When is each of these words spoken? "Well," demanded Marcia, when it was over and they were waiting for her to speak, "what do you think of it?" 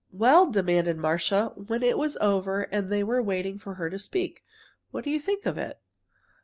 "Well," 0.11 0.49
demanded 0.49 0.97
Marcia, 0.97 1.49
when 1.55 1.83
it 1.83 1.95
was 1.95 2.17
over 2.17 2.63
and 2.71 2.89
they 2.91 3.03
were 3.03 3.21
waiting 3.21 3.59
for 3.59 3.75
her 3.75 3.87
to 3.87 3.99
speak, 3.99 4.43
"what 4.89 5.03
do 5.03 5.11
you 5.11 5.19
think 5.19 5.45
of 5.45 5.59
it?" 5.59 5.77